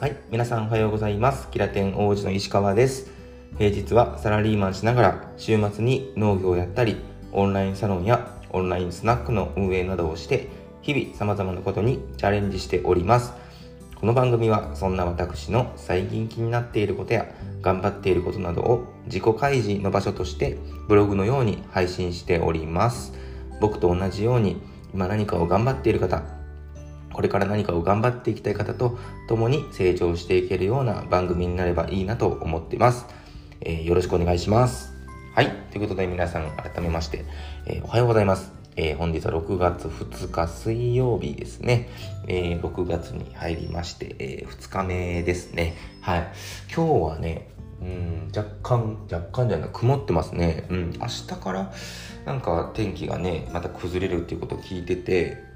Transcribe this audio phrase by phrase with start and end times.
[0.00, 1.50] はい、皆さんおはようございます。
[1.50, 3.10] キラテン王子の石川です。
[3.58, 6.96] 平日はサラリーマンしながら、週末に農業をやったり、
[7.32, 10.48] オンラインサロンやオンラインスナックの運営などをして、
[10.80, 13.34] 日々様々なことにチャレンジしております。
[13.94, 17.26] この番組はそんな私の最近気になっていることや
[17.60, 20.56] 頑張っていることなどを自己開示の場所として
[20.88, 23.12] ブログのように配信しております。
[23.60, 24.62] 僕と同じように
[24.94, 26.22] 今何かを頑張っている方、
[27.12, 33.06] これから何かを頑張っていきたい方と共に成長していけるような番組になればいいなと思っています。
[33.60, 34.92] えーよろしくお願いします。
[35.34, 35.50] はい。
[35.70, 37.24] ということで皆さん改めまして、
[37.66, 38.52] えーおはようございます。
[38.76, 41.88] えー本日は6月2日水曜日ですね。
[42.26, 45.74] えー6月に入りまして、え2日目ですね。
[46.00, 46.28] はい。
[46.74, 47.48] 今日はね、
[47.82, 50.64] うん、若干、若干じゃない、曇ってますね。
[50.68, 51.72] うん、明日から
[52.26, 55.49] なんか天気がね、また崩れるっていうことを聞いてて、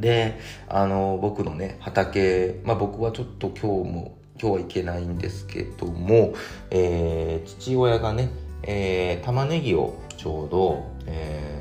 [0.00, 6.34] で、あの、僕のね、畑、まあ僕はちょっと今日も、今日は行けないんですけども、
[6.70, 8.30] えー父親がね、
[8.62, 11.60] えー玉ねぎをちょうど、え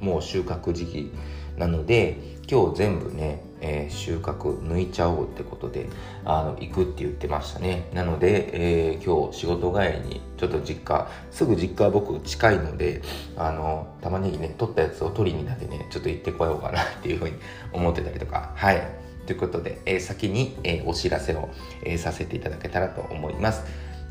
[0.00, 1.12] ーもう収穫時期
[1.56, 2.18] なので、
[2.50, 5.88] 今日全部ね、えー収穫抜いちゃおうってことで、
[6.24, 7.88] あの、行くって言ってましたね。
[7.94, 13.00] なので、えー今日仕事帰りに、ちょっと実家、すぐ実家は僕近いので、
[13.36, 17.34] あの、玉ねぎね、取ったやつを取りになってね、ちょっと行ってこようかなっていうふうに
[17.72, 18.82] 思ってたりとか、はい。
[19.26, 21.48] ということで、えー先に、えお知らせを、
[21.84, 23.64] えさせていただけたらと思います。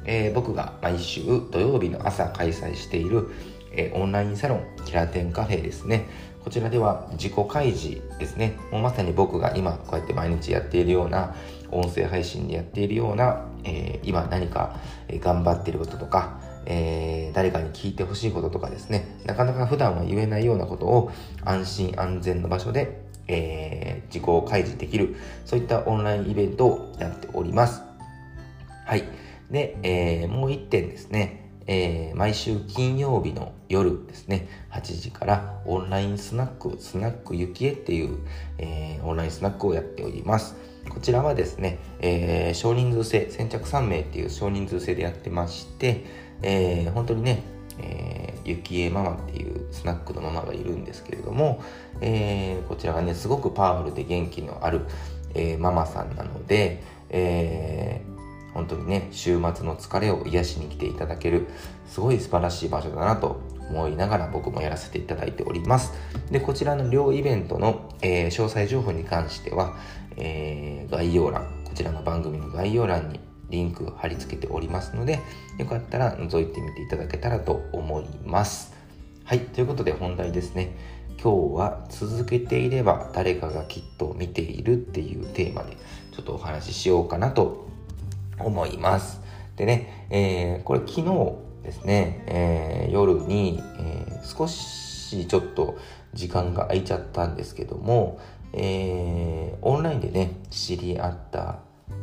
[0.06, 3.30] え僕が毎週土曜日の朝開催している、
[3.74, 6.08] えオンラインサロンキラテンカフェですね。
[6.44, 8.58] こちらでは自己開示ですね。
[8.72, 11.36] もうまさに僕が今こうやって毎日やっているような
[11.70, 14.76] 音声配信でやっているような、えー今何か
[15.20, 21.12] 頑張っていることとか、えー誰かに聞いてほしいこととかですね、なかなか普段は言えないようなことを
[21.46, 27.84] 安心安全の場所で、えー自己開示できる、そういったオンラインイベントをやっております。
[28.86, 29.04] はい。
[29.52, 38.20] で、えもう一点ですね、えー毎週金曜日の夜ですね、8時からオンラインスナック、スナックゆきえっていう、
[38.58, 40.56] えーオンラインスナックをやっております。
[40.90, 46.06] こちらはですね、えー少人数制、先着3名っていう少人数制でやってまして、
[46.42, 47.44] えー本当にね、
[47.80, 51.62] えーゆきえママっていうスナックのママがいるんですけれども、
[52.02, 54.82] えーこちらがね、すごくパワフルで元気のある、
[55.36, 58.11] えーママさんなので、えー
[58.54, 61.48] 本当にね、週末の疲れを癒しに来ていただける、
[61.88, 65.94] すごい素晴らしい場所だなと思いながら僕もやらせていただいております。
[66.30, 69.76] で、こちらの両イベントの、えー詳細情報に関しては、
[70.18, 73.20] えー概要欄、こちらの番組の概要欄に
[73.50, 75.20] リンク貼り付けておりますので、
[75.58, 78.74] よかったら覗いてみていただけたらと思います。
[79.24, 80.76] はい、ということで本題ですね。
[81.22, 85.78] 今日は続けていれば誰かがきっと見ているっていうテーマで
[86.12, 87.70] ちょっとお話ししようかなと
[88.46, 89.22] 思います。
[89.56, 91.04] でね、えーこれ昨日
[91.64, 95.78] ですね、えー夜に、えー少しちょっと
[96.14, 98.20] 時間が空いちゃったんですけども、
[98.54, 101.60] えオンラインでね、知り合った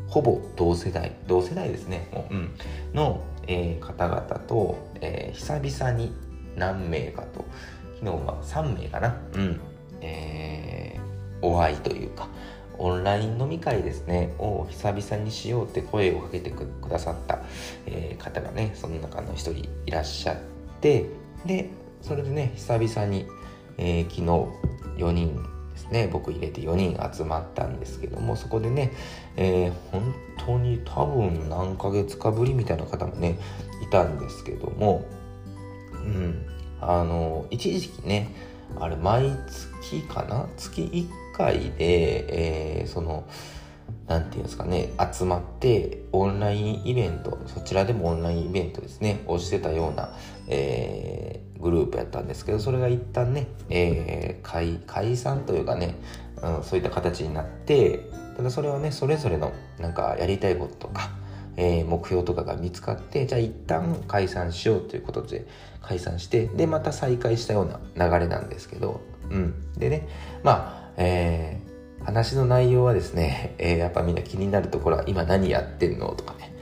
[0.08, 2.54] ほぼ同世代、同世代ですね、う、うん、
[2.94, 6.12] の、え方々と、え久々に
[6.56, 7.44] 何名かと、
[8.00, 9.60] 昨日は3名かな、うん、
[10.00, 10.98] え
[11.42, 12.28] お会いというか、
[12.78, 17.40] オンライン飲み会ですね、を久々にしようって声をかけてくださった、
[17.86, 20.36] えー方がね、その中の一人いらっしゃっ
[20.80, 21.06] て、
[21.44, 21.70] で、
[22.02, 23.26] それでね、久々に、
[23.76, 25.36] えー昨日4人
[25.72, 28.92] ですね、僕入れて4人集まったんですけども、そこでね、
[29.36, 30.14] えー本
[30.46, 33.38] 当に多分何ヶ月かぶりみたいな方もね、
[33.82, 35.04] いたんですけども、
[35.94, 36.46] うん、
[36.80, 38.34] あの、一時期ね、
[38.78, 39.30] あれ、毎
[39.80, 40.46] 月かな？
[40.56, 43.26] 月1回で、えーその、
[44.06, 50.10] なんていうんですかね、集まって、オンラインイベント、そちらでもオンラインイベントですね、をしてたような、
[50.48, 55.96] えーグループやったんですけど、それが一旦ね、えー解解散というかね、
[56.42, 61.10] うん、そういった形になって、ただそれはね、それぞれの、なんか、やりたいこととか、
[61.58, 65.46] えー目標とかが見つかってじゃあ一旦解散しようということで
[65.82, 70.08] 解散してでまた再開したような流れなんですけど、うん、でね
[70.42, 71.68] まあ、えー
[72.04, 76.54] 話の内容はですね、 えーやっぱみんな気になるところは今何やってんのとかね。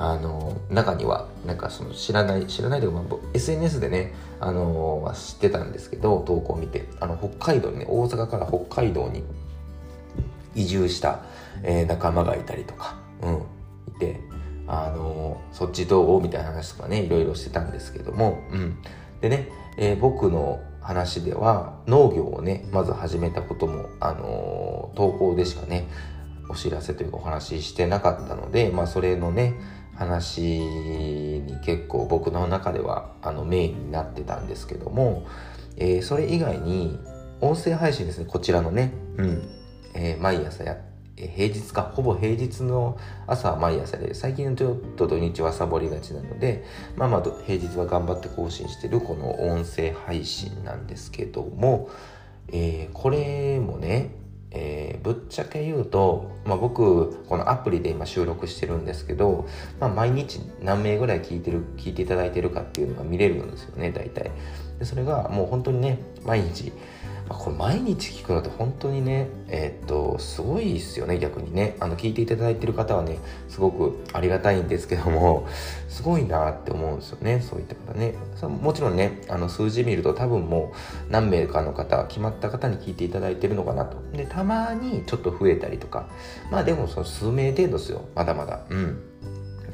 [0.00, 6.88] あの中にはなんかその知らない知らないというか、まあ SNS でねあのは知ってたんですけど投稿を見て。
[7.00, 9.22] あの北海道にね大阪から北海道に
[10.54, 11.20] 移住した、
[11.62, 13.34] えー仲間がいたりとか、うん、
[13.94, 14.20] いて、
[14.68, 16.20] あのそっちどう？
[16.20, 18.78] みたいな話とかね、いろいろしてたんですけども、うん。
[19.20, 19.48] でね、
[19.78, 25.88] えー僕の話では農業をね、まず始めたことも、あの投稿でしかね、
[26.48, 29.54] お知らせというかお話ししてなかったので、まあ、それのね
[29.94, 35.26] 話に結構僕の中ではあのメインになってたんですけども、
[35.76, 36.98] えー、それ以外に
[37.40, 39.48] 音声配信ですねこちらのね、うん。
[39.94, 40.76] えー、毎朝や
[41.26, 46.64] 平日かほぼ平日の朝は毎朝で最近のちょっと土日はサボりがちなので
[46.96, 51.90] まあまあ平日は頑張って更新してるこの音声配信なんですけども、
[52.48, 54.10] えー、これもね
[54.50, 59.46] えー、ぶっちゃけ言うと、まあ、僕このアプリで今収録してるんですけど、
[59.78, 64.30] まあ、毎日何名ぐらい聞いてる聞いていただいてるかっていうのが見れるんですよね大体。
[64.78, 66.72] でそれがもう本当にね毎日
[67.28, 71.76] これ毎日聞くのって本当にねえー、っとすごいですよね逆にね。
[71.80, 75.46] あの聞いていただいてる方はねすごくありがたいんですけども
[75.88, 78.14] すごいなって思うんですよねそういった方ね。
[78.62, 80.72] もちろんねあの数字見ると多分も
[81.08, 83.96] う何名かの方決まった方に聞いていただいてるのかなと。
[84.16, 86.08] でたまにちょっと増えたりとか。
[86.50, 88.02] まあでもその数名程度ですよ。
[88.14, 88.60] まだまだ。
[88.70, 89.02] うん。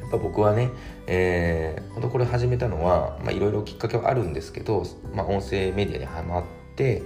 [0.01, 0.71] やっぱ僕はね、
[1.07, 4.85] えー、本当これ始めたのはまあいろいろきっかけはあるんですけど、
[5.15, 6.43] まあ、音声メディアにハマっ
[6.77, 7.03] て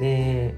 [0.00, 0.54] で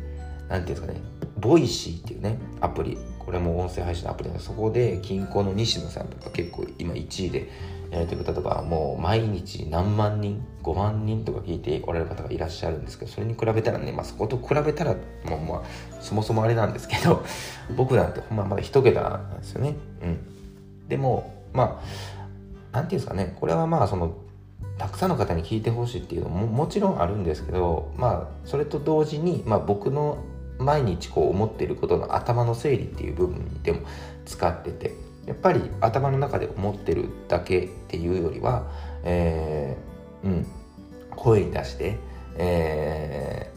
[0.49, 1.00] 何ていうんですかね
[1.38, 2.99] Voicy っていうねアプリ。
[3.27, 7.50] これも音声配信のアプリでそこでキンコンの西野さんとか結構今1位で
[7.91, 14.94] やられてる方とかもう毎日何万人5万人とか聞いておられる方がいらっしゃるんですけどそれに比べたらね、まあ、そこと比べたら
[15.25, 17.25] もうまあそもそもあれなんですけど
[17.77, 19.75] 僕なんてほんままだ一桁なんですよね。
[20.03, 20.89] うん。
[20.89, 21.82] でもま
[22.73, 24.15] あなんていうんですかねこれはまあその
[24.78, 30.25] たくさんの方に聞いてほしいっていうのももちろんあるんですけどまあそれと同時に、まあ、僕の
[30.58, 33.81] 毎日こう思っていることの頭の整理っていう部分でも
[34.25, 34.94] 使ってて
[35.26, 38.70] やっぱり頭の中で思ってるだけっていうよりは、
[39.02, 40.46] えー、うん、
[41.11, 41.99] 声に出して、
[42.38, 43.52] え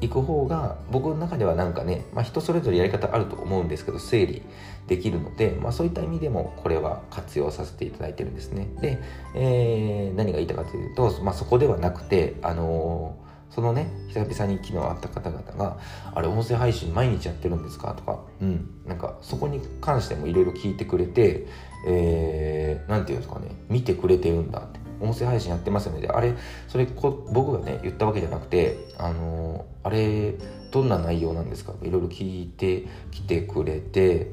[0.00, 4.42] 行く方が僕の中ではなんかね、まあ、人それぞれやり方あると思うんですけど整理
[4.86, 8.68] できるので、まあ、そういった意味でもこれは活用させていただいてるんですね。
[8.80, 8.98] で、
[9.34, 15.78] えー、何が言いたかというと、まあ、そこではなくてあのー、そのね久々に昨日会った方々が
[16.14, 21.46] 「あれ音声配信毎日やってるんですか?」とか、うん、なんかそこに関してもいろいろ聞いてくれて
[21.84, 24.82] 何、えー、て言うんですかね見てくれてるんだって。
[25.02, 26.00] 音声配信やってますよね。
[26.00, 26.34] であれ
[26.68, 30.34] それこ僕がね言ったわけじゃなくてあのあれ
[30.70, 34.32] どんな内容なんですかいろいろ聞いてきてくれて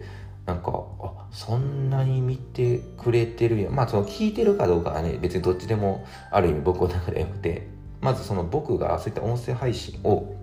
[0.50, 7.80] なんかあそんなに見てくれてるやまあその聞いてるかどうかはね別にどっちでもある意味僕の中でよくて。
[8.02, 10.36] まずその僕がそういった音声配信を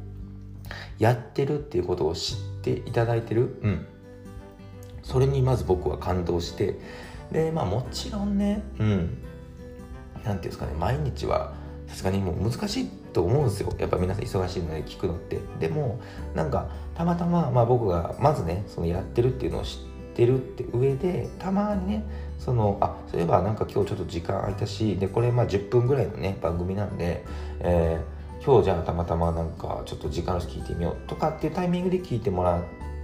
[0.98, 3.58] やってるっていうことを知っていただいてる。
[3.62, 3.86] うん。
[5.02, 6.78] それにまず僕は感動して。
[7.30, 9.18] でまあもちろんねうん。
[10.22, 11.54] 何ていうんですかね毎日は
[11.86, 13.72] さすがにもう難しいと思うんですよ。
[13.78, 15.40] やっぱ皆さん忙しいので聞くのって。
[15.58, 16.00] でも
[16.34, 22.04] なんかたまたま、まあ、僕がまずねそのやってるっていうのを知っててるって上でたまにね
[22.38, 27.24] そのあそういえばなんか今日ちょっと時間空いたしでこれまあ10分ぐらいのね番組なんで、
[27.60, 32.62] えー、今日じゃあたまたまなんかちょっと時間あるし聞いてみようとかっていうタイミングで聞いてもら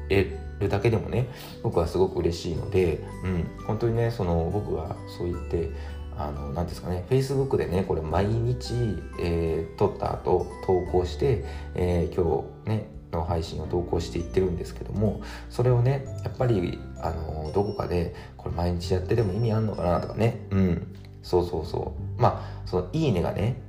[0.08, 1.28] えるだけでもね
[1.62, 5.70] 僕はすごく嬉しいので、うん、本当にねその僕がそう言って
[6.16, 8.74] あの何ですかね Facebook でねこれ毎日、
[9.18, 11.44] えー、撮った後投稿して、
[11.74, 20.46] えー、今日ねの配信を投稿していってるんですけどもそれをねやっぱりあのどこかでこれ毎日やってでも意味あんのかなとかね。
[20.50, 20.96] うん。
[21.22, 22.20] そうそうそう。
[22.20, 23.60] まあそのいいねがね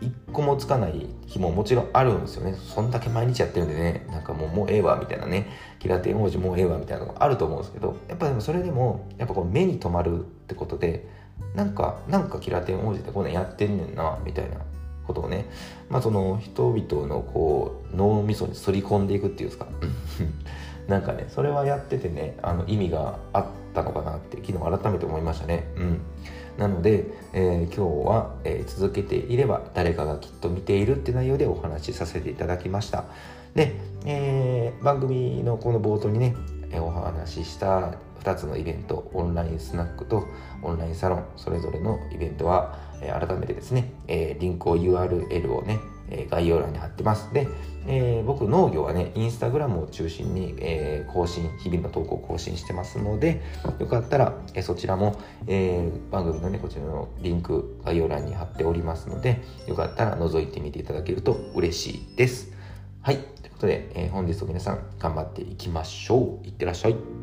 [0.00, 2.54] 一個もつかない日ももちろんあるんですよね。
[2.54, 11.08] そんだけ毎日やってるんでね、なんかもうもうええわみたいなね、キラテン王子もうええわみたいなのがあると思うんですけど、やっぱでもそれでも、やっぱこう目に留まるってことで、
[11.54, 14.58] なんかなんかキラテン王子ってこんなんやってんねんなみたいな。
[15.06, 15.46] ことをね
[15.88, 19.66] まあその人々のこう脳みそにすり込んでいくっていうんですか。
[20.88, 25.68] なんかねそれはやっててねあの意味があったのかなって昨日改めて思いましたね。
[25.76, 26.00] うん。
[26.58, 33.04] なので、えー、今日は、えー、続けていれば誰かがきっと見ているって内容でお話しさせていただきました。
[33.54, 36.36] で、えー、番組のこの冒頭にね
[36.74, 37.94] お話しした
[38.26, 40.26] 2つのイベントオンラインスナックと
[40.62, 45.78] オンラインサロンそれぞれのイベントは、えー、改めてですね、えー、リンクを URL をね、
[46.10, 47.32] え、概要欄に貼ってます。
[47.32, 47.48] で、
[47.88, 53.42] え僕農業はねインスタグラムを中心に、え更新日々の投稿更新してますので
[53.78, 62.52] よかったら、えそちらも、え番組のねこちらのリンク概要欄に貼っておりますのでよかったら覗いてみていただけると嬉しいです。
[63.02, 63.18] はい。
[63.18, 66.46] ということで、え本日も皆さん頑張っていきましょう。
[66.46, 67.15] いってらっしゃい。